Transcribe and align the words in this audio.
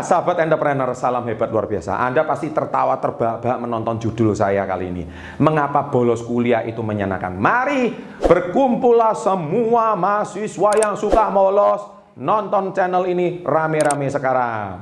Sahabat 0.00 0.40
entrepreneur, 0.40 0.90
salam 0.96 1.22
hebat 1.28 1.52
luar 1.52 1.68
biasa. 1.68 2.00
Anda 2.00 2.24
pasti 2.24 2.50
tertawa 2.50 2.96
terbahak-bahak 2.98 3.58
menonton 3.60 4.00
judul 4.00 4.32
saya 4.32 4.64
kali 4.64 4.90
ini. 4.90 5.04
Mengapa 5.38 5.92
bolos 5.92 6.24
kuliah 6.24 6.64
itu 6.64 6.80
menyenangkan? 6.80 7.36
Mari 7.36 7.92
berkumpullah 8.24 9.12
semua 9.12 9.92
mahasiswa 9.94 10.70
yang 10.80 10.94
suka 10.96 11.28
bolos. 11.30 11.84
Nonton 12.18 12.72
channel 12.72 13.04
ini 13.10 13.44
rame-rame 13.44 14.06
sekarang. 14.08 14.80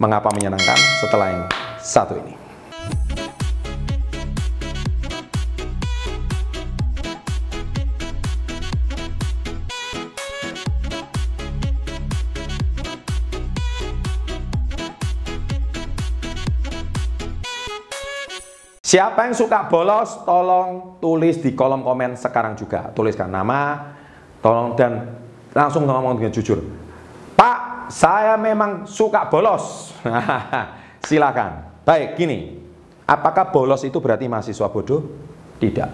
Mengapa 0.00 0.32
menyenangkan? 0.32 0.78
Setelah 1.00 1.28
yang 1.30 1.44
satu 1.78 2.16
ini. 2.16 2.49
Siapa 18.90 19.30
yang 19.30 19.38
suka 19.38 19.70
bolos, 19.70 20.26
tolong 20.26 20.98
tulis 20.98 21.38
di 21.38 21.54
kolom 21.54 21.86
komen 21.86 22.18
sekarang 22.18 22.58
juga. 22.58 22.90
Tuliskan 22.90 23.30
nama, 23.30 23.94
tolong 24.42 24.74
dan 24.74 25.14
langsung 25.54 25.86
ngomong 25.86 26.18
dengan 26.18 26.34
jujur. 26.34 26.58
Pak, 27.38 27.86
saya 27.86 28.34
memang 28.34 28.90
suka 28.90 29.30
bolos. 29.30 29.94
Silakan. 31.06 31.70
Baik, 31.86 32.18
gini. 32.18 32.58
Apakah 33.06 33.54
bolos 33.54 33.86
itu 33.86 34.02
berarti 34.02 34.26
mahasiswa 34.26 34.66
bodoh? 34.66 35.06
Tidak. 35.62 35.90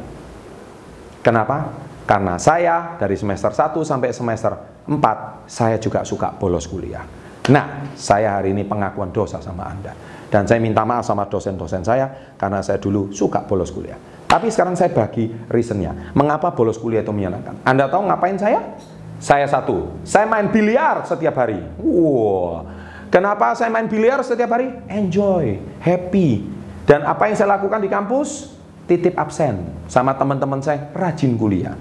Kenapa? 1.20 1.76
Karena 2.08 2.40
saya 2.40 2.96
dari 2.96 3.20
semester 3.20 3.52
1 3.52 3.76
sampai 3.84 4.08
semester 4.16 4.56
4, 4.88 5.44
saya 5.44 5.76
juga 5.76 6.00
suka 6.00 6.32
bolos 6.32 6.64
kuliah. 6.64 7.04
Nah, 7.52 7.92
saya 7.92 8.40
hari 8.40 8.56
ini 8.56 8.64
pengakuan 8.64 9.12
dosa 9.12 9.36
sama 9.44 9.68
Anda. 9.68 10.15
Dan 10.26 10.42
saya 10.44 10.58
minta 10.58 10.82
maaf 10.82 11.06
sama 11.06 11.30
dosen-dosen 11.30 11.86
saya 11.86 12.34
karena 12.34 12.58
saya 12.58 12.82
dulu 12.82 13.14
suka 13.14 13.46
bolos 13.46 13.70
kuliah. 13.70 13.96
Tapi 14.26 14.50
sekarang 14.50 14.74
saya 14.74 14.90
bagi 14.90 15.30
reasonnya. 15.46 16.12
Mengapa 16.18 16.50
bolos 16.50 16.76
kuliah 16.82 17.06
itu 17.06 17.14
menyenangkan? 17.14 17.62
Anda 17.62 17.86
tahu 17.86 18.10
ngapain 18.10 18.34
saya? 18.36 18.74
Saya 19.16 19.48
satu, 19.48 19.96
saya 20.04 20.28
main 20.28 20.52
biliar 20.52 21.06
setiap 21.08 21.40
hari. 21.40 21.62
Wow. 21.80 22.68
Kenapa 23.08 23.54
saya 23.56 23.72
main 23.72 23.88
biliar 23.88 24.20
setiap 24.20 24.52
hari? 24.52 24.68
Enjoy, 24.92 25.56
happy. 25.80 26.44
Dan 26.84 27.06
apa 27.06 27.30
yang 27.30 27.36
saya 27.38 27.56
lakukan 27.56 27.80
di 27.80 27.88
kampus? 27.88 28.52
Titip 28.86 29.18
absen 29.18 29.66
sama 29.90 30.14
teman-teman 30.14 30.62
saya 30.62 30.90
rajin 30.94 31.34
kuliah. 31.34 31.74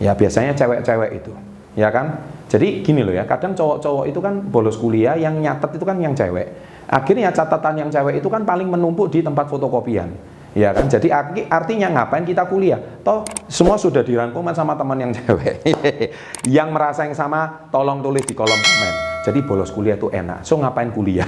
Ya 0.00 0.12
biasanya 0.16 0.56
cewek-cewek 0.56 1.10
itu, 1.24 1.32
ya 1.76 1.88
kan? 1.92 2.20
Jadi 2.48 2.80
gini 2.80 3.04
loh 3.04 3.12
ya, 3.12 3.24
kadang 3.28 3.52
cowok-cowok 3.56 4.04
itu 4.08 4.20
kan 4.20 4.40
bolos 4.40 4.76
kuliah, 4.80 5.16
yang 5.16 5.36
nyatet 5.40 5.76
itu 5.76 5.84
kan 5.84 5.96
yang 6.00 6.16
cewek. 6.16 6.52
Akhirnya 6.86 7.34
catatan 7.34 7.86
yang 7.86 7.90
cewek 7.90 8.22
itu 8.22 8.28
kan 8.30 8.46
paling 8.46 8.70
menumpuk 8.70 9.10
di 9.10 9.22
tempat 9.22 9.50
fotokopian. 9.50 10.36
Ya 10.56 10.72
kan? 10.72 10.88
Jadi 10.88 11.12
artinya 11.52 11.92
ngapain 11.92 12.24
kita 12.24 12.48
kuliah? 12.48 12.80
Toh 13.04 13.28
semua 13.44 13.76
sudah 13.76 14.00
dirangkum 14.00 14.40
sama 14.56 14.72
teman 14.72 14.96
yang 14.96 15.12
cewek. 15.20 15.60
yang 16.48 16.72
merasa 16.72 17.04
yang 17.04 17.12
sama 17.12 17.68
tolong 17.68 18.00
tulis 18.00 18.24
di 18.24 18.32
kolom 18.32 18.56
komen. 18.56 18.94
Jadi 19.26 19.38
bolos 19.42 19.74
kuliah 19.74 19.98
itu 19.98 20.08
enak. 20.08 20.46
So 20.46 20.56
ngapain 20.56 20.94
kuliah? 20.94 21.26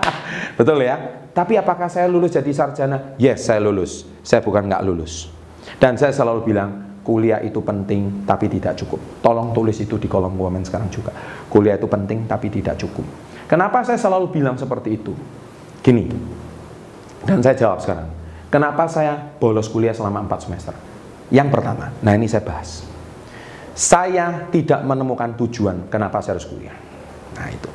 Betul 0.58 0.84
ya? 0.84 0.98
Tapi 1.30 1.54
apakah 1.54 1.86
saya 1.86 2.10
lulus 2.10 2.34
jadi 2.34 2.50
sarjana? 2.50 3.14
Yes, 3.14 3.46
saya 3.46 3.62
lulus. 3.62 4.02
Saya 4.26 4.42
bukan 4.42 4.66
nggak 4.66 4.82
lulus. 4.82 5.30
Dan 5.78 5.94
saya 5.94 6.10
selalu 6.10 6.50
bilang, 6.50 7.00
kuliah 7.06 7.40
itu 7.40 7.62
penting 7.64 8.26
tapi 8.28 8.52
tidak 8.52 8.76
cukup. 8.84 9.00
Tolong 9.24 9.56
tulis 9.56 9.78
itu 9.80 9.96
di 9.96 10.10
kolom 10.10 10.36
komen 10.36 10.66
sekarang 10.66 10.92
juga. 10.92 11.14
Kuliah 11.48 11.80
itu 11.80 11.88
penting 11.88 12.28
tapi 12.28 12.52
tidak 12.52 12.76
cukup. 12.76 13.27
Kenapa 13.48 13.80
saya 13.80 13.96
selalu 13.96 14.28
bilang 14.28 14.60
seperti 14.60 15.00
itu? 15.00 15.16
Gini, 15.80 16.04
dan 17.24 17.40
saya 17.40 17.56
jawab 17.56 17.80
sekarang. 17.80 18.08
Kenapa 18.52 18.84
saya 18.88 19.16
bolos 19.40 19.72
kuliah 19.72 19.96
selama 19.96 20.24
4 20.28 20.44
semester? 20.44 20.74
Yang 21.32 21.48
pertama, 21.52 21.92
nah 22.04 22.12
ini 22.12 22.28
saya 22.28 22.44
bahas. 22.44 22.84
Saya 23.72 24.48
tidak 24.52 24.84
menemukan 24.84 25.32
tujuan 25.36 25.88
kenapa 25.88 26.20
saya 26.20 26.36
harus 26.36 26.48
kuliah. 26.48 26.76
Nah 27.36 27.48
itu. 27.48 27.70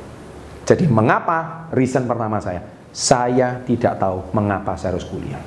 Jadi 0.64 0.84
mengapa 0.90 1.68
reason 1.74 2.06
pertama 2.06 2.38
saya? 2.38 2.62
Saya 2.94 3.62
tidak 3.66 3.98
tahu 3.98 4.30
mengapa 4.30 4.78
saya 4.78 4.94
harus 4.94 5.06
kuliah. 5.06 5.40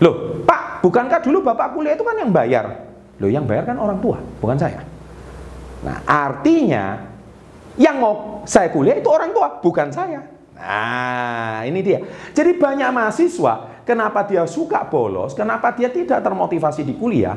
Loh, 0.00 0.44
Pak, 0.44 0.84
bukankah 0.84 1.20
dulu 1.24 1.44
Bapak 1.44 1.76
kuliah 1.76 1.96
itu 1.96 2.04
kan 2.04 2.16
yang 2.16 2.32
bayar? 2.32 2.88
Loh, 3.16 3.28
yang 3.32 3.48
bayar 3.48 3.64
kan 3.68 3.80
orang 3.80 3.96
tua, 4.00 4.20
bukan 4.40 4.56
saya. 4.60 4.84
Nah, 5.84 6.04
artinya 6.04 7.05
yang 7.76 8.00
mau 8.00 8.42
saya 8.48 8.72
kuliah 8.72 8.96
itu 8.96 9.08
orang 9.08 9.30
tua, 9.36 9.60
bukan 9.60 9.92
saya. 9.92 10.24
Nah, 10.56 11.60
ini 11.68 11.84
dia. 11.84 12.00
Jadi 12.32 12.56
banyak 12.56 12.88
mahasiswa, 12.88 13.84
kenapa 13.84 14.24
dia 14.24 14.48
suka 14.48 14.88
bolos, 14.88 15.36
kenapa 15.36 15.76
dia 15.76 15.92
tidak 15.92 16.24
termotivasi 16.24 16.80
di 16.82 16.96
kuliah? 16.96 17.36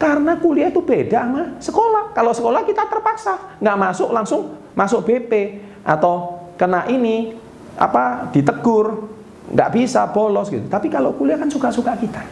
Karena 0.00 0.38
kuliah 0.38 0.72
itu 0.72 0.80
beda 0.80 1.20
sama 1.26 1.42
sekolah. 1.60 2.16
Kalau 2.16 2.32
sekolah 2.32 2.64
kita 2.64 2.88
terpaksa, 2.88 3.60
nggak 3.60 3.76
masuk 3.76 4.08
langsung 4.14 4.40
masuk 4.72 5.04
BP 5.04 5.60
atau 5.84 6.40
kena 6.56 6.88
ini 6.88 7.36
apa 7.76 8.30
ditegur, 8.32 9.10
nggak 9.52 9.70
bisa 9.76 10.08
bolos 10.08 10.48
gitu. 10.48 10.64
Tapi 10.70 10.88
kalau 10.88 11.12
kuliah 11.18 11.36
kan 11.36 11.50
suka-suka 11.50 11.98
kita. 11.98 12.22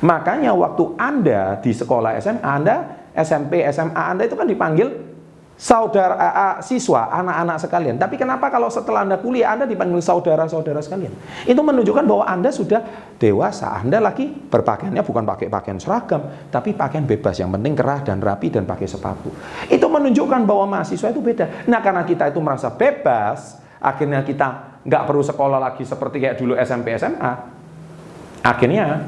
Makanya 0.00 0.56
waktu 0.56 0.96
Anda 0.96 1.60
di 1.60 1.76
sekolah 1.76 2.16
SMA, 2.24 2.40
Anda 2.40 3.04
SMP, 3.12 3.68
SMA 3.68 4.00
Anda 4.00 4.24
itu 4.24 4.32
kan 4.38 4.48
dipanggil 4.48 5.09
saudara 5.60 6.16
uh, 6.16 6.56
siswa, 6.64 7.12
anak-anak 7.12 7.60
sekalian. 7.60 8.00
Tapi 8.00 8.16
kenapa 8.16 8.48
kalau 8.48 8.72
setelah 8.72 9.04
Anda 9.04 9.20
kuliah 9.20 9.52
Anda 9.52 9.68
dipanggil 9.68 10.00
saudara-saudara 10.00 10.80
sekalian? 10.80 11.12
Itu 11.44 11.60
menunjukkan 11.60 12.08
bahwa 12.08 12.24
Anda 12.24 12.48
sudah 12.48 12.80
dewasa. 13.20 13.76
Anda 13.76 14.00
lagi 14.00 14.24
berpakaiannya 14.32 15.04
bukan 15.04 15.28
pakai 15.28 15.52
pakaian 15.52 15.76
seragam, 15.76 16.48
tapi 16.48 16.72
pakaian 16.72 17.04
bebas 17.04 17.36
yang 17.36 17.52
penting 17.52 17.76
kerah 17.76 18.00
dan 18.00 18.24
rapi 18.24 18.48
dan 18.48 18.64
pakai 18.64 18.88
sepatu. 18.88 19.28
Itu 19.68 19.84
menunjukkan 19.92 20.48
bahwa 20.48 20.80
mahasiswa 20.80 21.12
itu 21.12 21.20
beda. 21.20 21.68
Nah, 21.68 21.84
karena 21.84 22.08
kita 22.08 22.32
itu 22.32 22.40
merasa 22.40 22.72
bebas, 22.72 23.60
akhirnya 23.84 24.24
kita 24.24 24.80
nggak 24.80 25.02
perlu 25.04 25.20
sekolah 25.20 25.60
lagi 25.60 25.84
seperti 25.84 26.24
kayak 26.24 26.40
dulu 26.40 26.56
SMP 26.56 26.96
SMA. 26.96 27.32
Akhirnya 28.40 29.04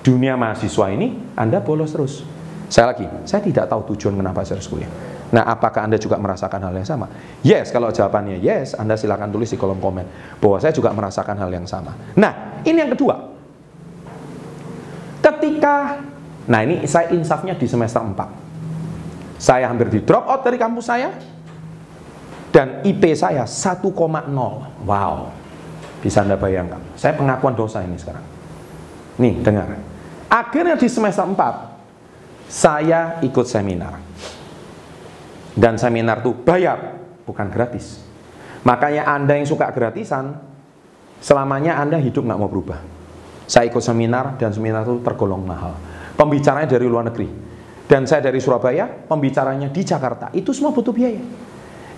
dunia 0.00 0.40
mahasiswa 0.40 0.88
ini 0.88 1.36
Anda 1.36 1.60
bolos 1.60 1.92
terus. 1.92 2.24
Saya 2.72 2.96
lagi, 2.96 3.04
saya 3.28 3.44
tidak 3.44 3.68
tahu 3.68 3.92
tujuan 3.92 4.16
kenapa 4.16 4.40
saya 4.48 4.56
harus 4.56 4.72
kuliah. 4.72 5.11
Nah, 5.32 5.48
apakah 5.48 5.88
Anda 5.88 5.96
juga 5.96 6.20
merasakan 6.20 6.60
hal 6.60 6.74
yang 6.76 6.84
sama? 6.84 7.08
Yes, 7.40 7.72
kalau 7.72 7.88
jawabannya 7.88 8.36
yes, 8.44 8.76
Anda 8.76 9.00
silakan 9.00 9.32
tulis 9.32 9.48
di 9.48 9.56
kolom 9.56 9.80
komen 9.80 10.36
bahwa 10.36 10.60
saya 10.60 10.76
juga 10.76 10.92
merasakan 10.92 11.40
hal 11.40 11.48
yang 11.48 11.64
sama. 11.64 11.96
Nah, 12.20 12.60
ini 12.68 12.76
yang 12.76 12.92
kedua. 12.92 13.32
Ketika 15.24 16.04
nah 16.42 16.60
ini 16.60 16.84
saya 16.84 17.16
insafnya 17.16 17.56
di 17.56 17.64
semester 17.64 18.04
4. 18.04 19.40
Saya 19.40 19.72
hampir 19.72 19.88
di 19.88 20.04
drop 20.04 20.28
out 20.28 20.44
dari 20.44 20.60
kampus 20.60 20.84
saya 20.84 21.16
dan 22.52 22.84
IP 22.84 23.16
saya 23.16 23.48
1,0. 23.48 23.88
Wow. 24.84 25.32
Bisa 26.04 26.28
Anda 26.28 26.36
bayangkan. 26.36 26.78
Saya 27.00 27.16
pengakuan 27.16 27.56
dosa 27.56 27.80
ini 27.80 27.96
sekarang. 27.96 28.22
Nih, 29.16 29.40
dengar. 29.40 29.80
Akhirnya 30.28 30.76
di 30.76 30.92
semester 30.92 31.24
4 31.24 31.72
saya 32.52 33.16
ikut 33.24 33.48
seminar 33.48 33.96
dan 35.52 35.76
seminar 35.76 36.24
itu 36.24 36.32
bayar, 36.32 36.96
bukan 37.28 37.52
gratis. 37.52 38.00
Makanya 38.64 39.04
Anda 39.04 39.36
yang 39.36 39.48
suka 39.48 39.68
gratisan, 39.74 40.38
selamanya 41.20 41.76
Anda 41.76 42.00
hidup 42.00 42.24
nggak 42.24 42.40
mau 42.40 42.48
berubah. 42.48 42.80
Saya 43.44 43.68
ikut 43.68 43.82
seminar 43.84 44.40
dan 44.40 44.54
seminar 44.54 44.86
itu 44.86 45.02
tergolong 45.04 45.42
mahal. 45.44 45.76
Pembicaranya 46.16 46.68
dari 46.70 46.86
luar 46.88 47.10
negeri. 47.10 47.28
Dan 47.84 48.08
saya 48.08 48.24
dari 48.24 48.40
Surabaya, 48.40 48.88
pembicaranya 48.88 49.68
di 49.68 49.82
Jakarta. 49.84 50.32
Itu 50.32 50.56
semua 50.56 50.72
butuh 50.72 50.94
biaya. 50.94 51.20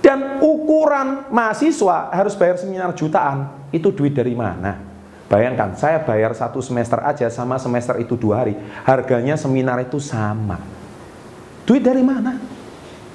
Dan 0.03 0.43
ukuran 0.43 1.31
mahasiswa 1.31 2.11
harus 2.11 2.35
bayar 2.35 2.59
seminar 2.59 2.91
jutaan. 2.99 3.71
Itu 3.71 3.95
duit 3.95 4.17
dari 4.17 4.35
mana? 4.35 4.75
Bayangkan, 5.31 5.79
saya 5.79 6.03
bayar 6.03 6.35
satu 6.35 6.59
semester 6.59 6.99
aja 7.01 7.31
sama 7.31 7.57
semester 7.63 7.97
itu 8.03 8.19
dua 8.19 8.43
hari. 8.43 8.59
Harganya 8.83 9.39
seminar 9.39 9.79
itu 9.81 10.03
sama. 10.03 10.59
Duit 11.65 11.81
dari 11.81 12.03
mana? 12.03 12.54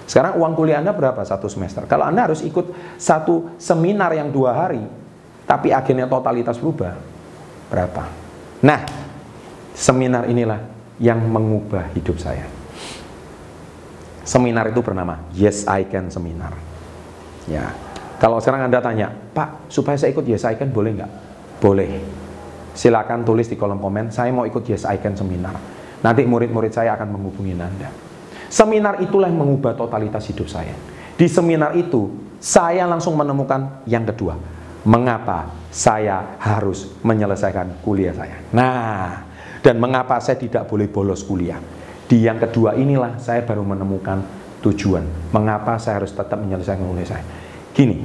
Sekarang 0.10 0.42
uang 0.42 0.58
kuliah 0.58 0.82
Anda 0.82 0.90
berapa 0.90 1.22
satu 1.22 1.46
semester? 1.46 1.86
Kalau 1.86 2.02
Anda 2.02 2.26
harus 2.26 2.42
ikut 2.42 2.74
satu 2.98 3.62
seminar 3.62 4.10
yang 4.18 4.34
dua 4.34 4.58
hari, 4.58 4.82
tapi 5.46 5.70
akhirnya 5.70 6.10
totalitas 6.10 6.58
berubah, 6.58 6.98
berapa? 7.70 8.10
Nah, 8.66 8.90
seminar 9.78 10.26
inilah 10.26 10.66
yang 10.98 11.22
mengubah 11.22 11.94
hidup 11.94 12.18
saya. 12.18 12.50
Seminar 14.26 14.74
itu 14.74 14.82
bernama 14.82 15.30
Yes 15.38 15.70
I 15.70 15.86
Can 15.86 16.10
Seminar. 16.10 16.58
Ya, 17.46 17.70
kalau 18.18 18.42
sekarang 18.42 18.66
Anda 18.66 18.82
tanya, 18.82 19.14
Pak, 19.14 19.70
supaya 19.70 19.94
saya 19.94 20.10
ikut 20.10 20.26
Yes 20.26 20.42
I 20.42 20.58
Can 20.58 20.74
boleh 20.74 20.98
nggak? 20.98 21.12
Boleh. 21.62 22.02
Silakan 22.74 23.22
tulis 23.22 23.46
di 23.46 23.54
kolom 23.54 23.78
komen, 23.78 24.10
saya 24.10 24.34
mau 24.34 24.50
ikut 24.50 24.66
Yes 24.66 24.90
I 24.90 24.98
Can 24.98 25.14
Seminar. 25.14 25.54
Nanti 26.02 26.26
murid-murid 26.26 26.74
saya 26.74 26.98
akan 26.98 27.14
menghubungi 27.14 27.54
Anda. 27.54 28.09
Seminar 28.50 28.98
itulah 29.00 29.30
yang 29.30 29.38
mengubah 29.38 29.78
totalitas 29.78 30.26
hidup 30.26 30.50
saya. 30.50 30.74
Di 31.16 31.30
seminar 31.30 31.78
itu, 31.78 32.10
saya 32.42 32.90
langsung 32.90 33.14
menemukan 33.14 33.86
yang 33.86 34.04
kedua. 34.10 34.36
mengapa 34.88 35.52
saya 35.68 36.40
harus 36.40 36.88
menyelesaikan 37.04 37.84
kuliah 37.84 38.16
saya. 38.16 38.40
Nah, 38.56 39.28
dan 39.60 39.76
mengapa 39.76 40.16
saya 40.24 40.40
tidak 40.40 40.72
boleh 40.72 40.88
bolos 40.88 41.22
kuliah. 41.28 41.60
Di 42.08 42.24
yang 42.24 42.40
kedua 42.40 42.80
inilah 42.80 43.20
saya 43.20 43.44
baru 43.44 43.62
menemukan 43.68 44.24
tujuan. 44.64 45.04
Mengapa 45.36 45.76
saya 45.78 46.00
harus 46.00 46.16
tetap 46.16 46.40
menyelesaikan 46.40 46.82
kuliah 46.88 47.10
saya. 47.12 47.24
Gini, 47.76 48.00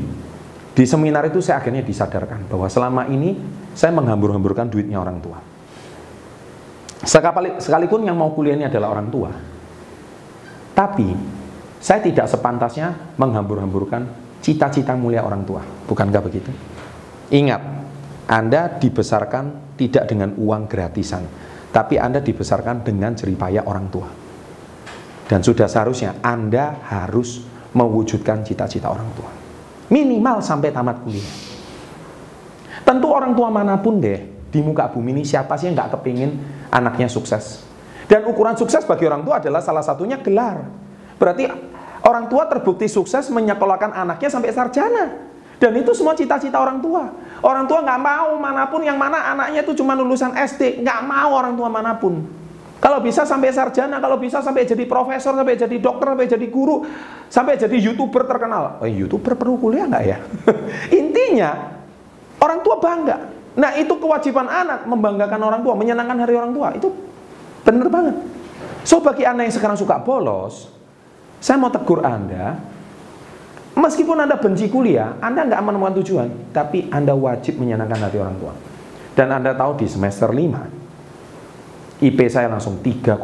di 0.75 0.85
seminar 0.85 1.31
itu 1.31 1.39
saya 1.39 1.63
akhirnya 1.63 1.87
disadarkan 1.87 2.51
bahwa 2.51 2.67
selama 2.67 3.07
ini 3.07 3.39
saya 3.73 3.95
menghambur-hamburkan 3.95 4.67
duitnya 4.67 4.99
orang 4.99 5.23
tua. 5.23 5.39
Sekalipun 7.07 8.03
yang 8.03 8.19
mau 8.19 8.35
kuliah 8.35 8.59
ini 8.59 8.67
adalah 8.67 8.91
orang 8.99 9.09
tua. 9.15 9.31
Tapi 10.75 11.09
saya 11.79 12.03
tidak 12.03 12.27
sepantasnya 12.27 13.15
menghambur-hamburkan 13.15 14.11
cita-cita 14.43 14.99
mulia 14.99 15.23
orang 15.23 15.47
tua. 15.47 15.63
Bukankah 15.63 16.21
begitu? 16.21 16.51
Ingat, 17.31 17.63
Anda 18.27 18.69
dibesarkan 18.77 19.77
tidak 19.79 20.11
dengan 20.11 20.35
uang 20.35 20.67
gratisan, 20.67 21.25
tapi 21.71 21.97
Anda 21.97 22.21
dibesarkan 22.21 22.83
dengan 22.83 23.15
jeripaya 23.15 23.63
orang 23.65 23.87
tua. 23.89 24.09
Dan 25.25 25.41
sudah 25.41 25.71
seharusnya 25.71 26.21
Anda 26.21 26.85
harus 26.85 27.41
mewujudkan 27.73 28.45
cita-cita 28.45 28.93
orang 28.93 29.09
tua. 29.17 29.31
Minimal 29.89 30.45
sampai 30.45 30.69
tamat 30.75 31.01
kuliah. 31.01 31.33
Tentu 32.85 33.09
orang 33.09 33.33
tua 33.33 33.49
mana 33.49 33.81
pun 33.81 33.97
deh, 34.01 34.49
di 34.53 34.61
muka 34.61 34.93
bumi 34.93 35.17
ini 35.17 35.23
siapa 35.25 35.57
sih 35.57 35.73
yang 35.73 35.75
nggak 35.77 35.99
kepingin 35.99 36.31
anaknya 36.69 37.09
sukses? 37.09 37.65
Dan 38.05 38.29
ukuran 38.29 38.55
sukses 38.55 38.85
bagi 38.85 39.09
orang 39.09 39.25
tua 39.25 39.41
adalah 39.41 39.65
salah 39.65 39.81
satunya 39.81 40.21
gelar. 40.21 40.69
Berarti 41.17 41.49
Orang 42.05 42.29
tua 42.29 42.45
terbukti 42.45 42.85
sukses 42.85 43.33
menyekolahkan 43.33 43.97
anaknya 43.97 44.29
sampai 44.29 44.53
sarjana. 44.53 45.33
Dan 45.57 45.73
itu 45.81 45.97
semua 45.97 46.13
cita-cita 46.13 46.61
orang 46.61 46.85
tua. 46.85 47.09
Orang 47.41 47.65
tua 47.65 47.81
nggak 47.81 48.01
mau 48.05 48.37
mana 48.37 48.69
pun 48.69 48.85
yang 48.85 49.01
mana 49.01 49.33
anaknya 49.33 49.65
itu 49.65 49.73
cuma 49.81 49.97
lulusan 49.97 50.37
SD. 50.37 50.85
Nggak 50.85 51.01
mau 51.01 51.33
orang 51.33 51.57
tua 51.57 51.73
mana 51.73 51.97
pun. 51.97 52.21
Kalau 52.77 53.01
bisa 53.01 53.25
sampai 53.25 53.49
sarjana, 53.57 53.97
kalau 53.97 54.21
bisa 54.21 54.45
sampai 54.45 54.69
jadi 54.69 54.85
profesor, 54.85 55.33
sampai 55.33 55.57
jadi 55.57 55.77
dokter, 55.81 56.13
sampai 56.13 56.29
jadi 56.29 56.47
guru, 56.53 56.85
sampai 57.33 57.57
jadi 57.57 57.77
youtuber 57.81 58.29
terkenal. 58.29 58.85
Oh, 58.85 58.85
youtuber 58.85 59.33
perlu 59.41 59.57
kuliah 59.57 59.89
nggak 59.89 60.05
ya? 60.05 60.21
Intinya 61.01 61.81
orang 62.37 62.61
tua 62.61 62.77
bangga. 62.77 63.17
Nah 63.57 63.73
itu 63.81 63.97
kewajiban 63.97 64.45
anak 64.45 64.85
membanggakan 64.85 65.41
orang 65.41 65.65
tua, 65.65 65.73
menyenangkan 65.73 66.21
hari 66.21 66.37
orang 66.37 66.53
tua. 66.53 66.77
Itu 66.77 66.93
benar 67.65 67.89
banget. 67.89 68.17
So 68.85 69.01
bagi 69.01 69.25
anak 69.25 69.49
yang 69.49 69.57
sekarang 69.57 69.81
suka 69.81 69.97
bolos, 70.05 70.69
saya 71.41 71.57
mau 71.57 71.73
tegur 71.73 72.05
Anda, 72.05 72.61
meskipun 73.75 74.21
Anda 74.21 74.37
benci 74.37 74.69
kuliah, 74.69 75.17
Anda 75.25 75.49
nggak 75.49 75.63
menemukan 75.65 75.97
tujuan, 76.05 76.53
tapi 76.53 76.93
Anda 76.93 77.17
wajib 77.17 77.57
menyenangkan 77.59 78.05
hati 78.05 78.17
orang 78.21 78.37
tua. 78.37 78.53
Dan 79.17 79.33
Anda 79.33 79.57
tahu 79.57 79.81
di 79.81 79.87
semester 79.89 80.29
5, 80.29 82.05
IP 82.05 82.19
saya 82.29 82.53
langsung 82.53 82.79
3,5. 82.85 83.17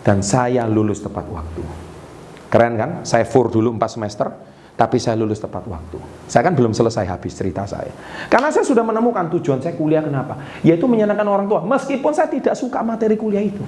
Dan 0.00 0.24
saya 0.24 0.64
lulus 0.64 1.04
tepat 1.04 1.28
waktu. 1.28 1.60
Keren 2.48 2.74
kan? 2.80 2.90
Saya 3.04 3.28
fur 3.28 3.52
dulu 3.52 3.76
4 3.76 3.96
semester, 4.00 4.32
tapi 4.76 4.96
saya 4.96 5.18
lulus 5.18 5.38
tepat 5.38 5.66
waktu. 5.68 5.98
Saya 6.26 6.46
kan 6.46 6.54
belum 6.56 6.72
selesai 6.72 7.04
habis 7.06 7.36
cerita 7.36 7.66
saya. 7.68 7.92
Karena 8.32 8.48
saya 8.48 8.64
sudah 8.64 8.82
menemukan 8.82 9.28
tujuan 9.38 9.60
saya 9.60 9.76
kuliah 9.76 10.00
kenapa? 10.00 10.60
Yaitu 10.64 10.88
menyenangkan 10.88 11.26
orang 11.28 11.46
tua, 11.46 11.60
meskipun 11.64 12.12
saya 12.16 12.32
tidak 12.32 12.56
suka 12.56 12.80
materi 12.80 13.14
kuliah 13.20 13.44
itu. 13.44 13.62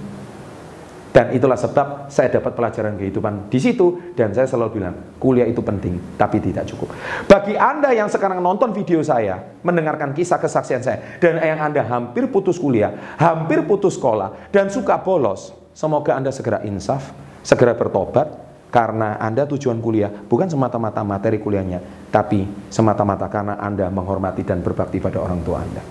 Dan 1.13 1.29
itulah 1.37 1.61
sebab 1.61 2.09
saya 2.09 2.41
dapat 2.41 2.57
pelajaran 2.57 2.97
kehidupan 2.97 3.53
di 3.53 3.61
situ 3.61 4.17
dan 4.17 4.33
saya 4.33 4.49
selalu 4.49 4.81
bilang 4.81 4.97
kuliah 5.21 5.45
itu 5.45 5.61
penting 5.61 6.17
tapi 6.17 6.41
tidak 6.41 6.65
cukup. 6.73 6.89
Bagi 7.29 7.53
Anda 7.53 7.93
yang 7.93 8.09
sekarang 8.09 8.41
nonton 8.41 8.73
video 8.73 9.05
saya, 9.05 9.37
mendengarkan 9.61 10.17
kisah 10.17 10.41
kesaksian 10.41 10.81
saya 10.81 11.21
dan 11.21 11.37
yang 11.37 11.61
Anda 11.61 11.85
hampir 11.85 12.33
putus 12.33 12.57
kuliah, 12.57 12.97
hampir 13.21 13.61
putus 13.69 14.01
sekolah 14.01 14.49
dan 14.49 14.73
suka 14.73 15.05
bolos, 15.05 15.53
semoga 15.77 16.17
Anda 16.17 16.33
segera 16.33 16.65
insaf, 16.65 17.13
segera 17.45 17.77
bertobat 17.77 18.42
karena 18.73 19.21
Anda 19.21 19.45
tujuan 19.45 19.85
kuliah 19.85 20.09
bukan 20.09 20.49
semata-mata 20.49 21.05
materi 21.05 21.37
kuliahnya, 21.37 22.09
tapi 22.09 22.49
semata-mata 22.73 23.29
karena 23.29 23.61
Anda 23.61 23.93
menghormati 23.93 24.41
dan 24.41 24.65
berbakti 24.65 24.97
pada 24.97 25.21
orang 25.21 25.45
tua 25.45 25.61
Anda. 25.61 25.85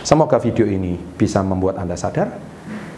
Semoga 0.00 0.40
video 0.40 0.64
ini 0.64 0.96
bisa 0.96 1.44
membuat 1.44 1.76
Anda 1.76 2.00
sadar 2.00 2.32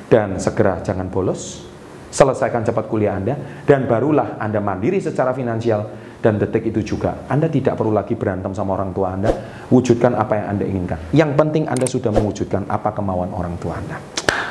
dan 0.07 0.39
segera 0.39 0.79
jangan 0.87 1.11
bolos, 1.11 1.67
selesaikan 2.15 2.63
cepat 2.63 2.87
kuliah 2.87 3.19
Anda, 3.19 3.35
dan 3.67 3.91
barulah 3.91 4.39
Anda 4.39 4.63
mandiri 4.63 5.03
secara 5.03 5.35
finansial, 5.35 6.07
dan 6.23 6.39
detik 6.39 6.71
itu 6.71 6.95
juga 6.97 7.27
Anda 7.27 7.51
tidak 7.51 7.75
perlu 7.75 7.91
lagi 7.91 8.15
berantem 8.15 8.55
sama 8.55 8.79
orang 8.79 8.95
tua 8.95 9.11
Anda, 9.11 9.31
wujudkan 9.71 10.15
apa 10.15 10.39
yang 10.39 10.47
Anda 10.55 10.65
inginkan. 10.71 10.99
Yang 11.11 11.31
penting 11.35 11.65
Anda 11.67 11.87
sudah 11.91 12.15
mewujudkan 12.15 12.71
apa 12.71 12.95
kemauan 12.95 13.35
orang 13.35 13.59
tua 13.59 13.75
Anda. 13.83 13.99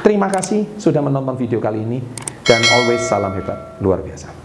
Terima 0.04 0.28
kasih 0.28 0.76
sudah 0.76 1.00
menonton 1.00 1.40
video 1.40 1.64
kali 1.64 1.80
ini, 1.80 2.04
dan 2.44 2.60
always 2.76 3.04
salam 3.04 3.32
hebat, 3.36 3.80
luar 3.80 4.04
biasa. 4.04 4.45